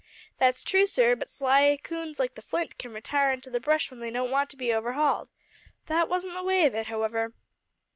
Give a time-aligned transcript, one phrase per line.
[0.39, 3.99] "That's true, sir, but sly coons like the Flint can retire into the brush when
[3.99, 5.29] they don't want to be overhauled.
[5.85, 7.35] That wasn't the way of it, however.